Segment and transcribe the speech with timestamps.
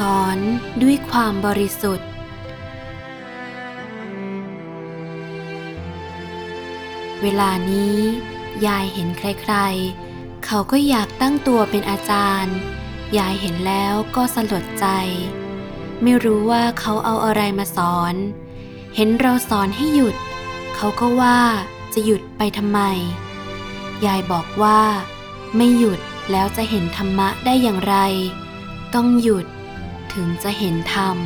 [0.00, 0.38] สอน
[0.82, 2.08] ด้วยความบริสุทธิ์
[7.22, 7.96] เวลานี้
[8.66, 12.56] ยายเห็นใครๆ เขาก็อยากตั้งตัวเป็นอาจารย์
[13.18, 14.86] ยายเห็นแล้วก็สลดใจ
[16.02, 18.14] ไม่รู้ว่าเขาเอาอะไรมาสอน
[18.96, 20.16] เห็นเราสอนให้หยุด
[20.74, 21.40] เขาก็ว่า
[21.94, 22.80] จะหยุดไปทำไม
[24.06, 24.80] ยายบอกว่า
[25.56, 27.96] ไม่หยุดแล้วจะเห็นธรรมะได้อย่างไร
[28.96, 29.46] ต้องหยุด
[30.14, 31.16] ถึงจะเห็นธรรม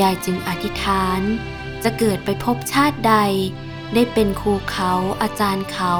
[0.00, 1.20] ยายจึงอธิษฐาน
[1.82, 3.14] จะเกิดไปพบชาติใด
[3.94, 5.94] ได้เป็นครูเขาอาจารย์เขา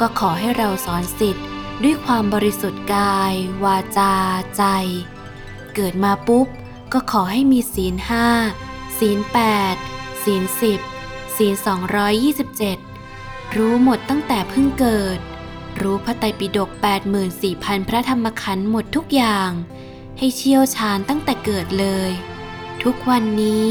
[0.00, 1.46] ก็ขอให้เราสอนสิทธิ์
[1.82, 4.14] ด้วยความบริสุทธิ์กาย วาจา
[4.56, 4.64] ใจ
[5.74, 6.46] เกิดมาปุ๊บ
[6.92, 8.26] ก็ขอให้มีศีลห้า
[8.98, 9.38] ศีลแป
[9.74, 9.76] ด
[10.24, 10.80] ศีลสิบ
[11.36, 11.54] ศีล
[12.74, 15.18] 227รู้หมดตั้งแต่เพิ่งเกิด
[15.80, 16.70] รู้พระไตรปิฎก
[17.28, 19.50] 84,000 พระธรรมขันธ์หมดทุกอย่าง
[20.18, 22.10] ให้เชี่ยวชาญตั้งแต่เกิดเลย
[22.82, 23.66] ทุกวันนี้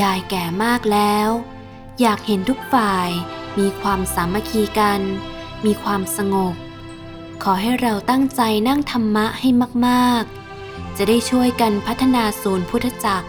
[0.00, 1.28] ยายแก่มากแล้ว
[2.00, 3.08] อยากเห็นทุกฝ่าย
[3.58, 5.00] มีความสามัคคีกัน
[5.64, 6.54] มีความสงบ
[7.42, 9.48] ขอให้เราตั้งใจนั่งธรรมะให้
[9.86, 13.28] มากๆ จะได้ช่วยกันพัฒนาศูนย์พุทธจักร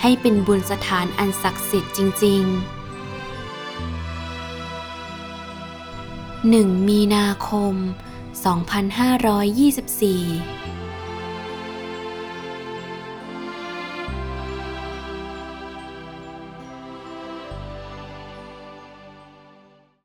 [0.00, 2.52] ให้เป็นบุญสถานอันศักดิ์สิทธิ์จริง ๆ
[6.52, 7.74] 1 มีนาคม
[8.48, 10.77] 2524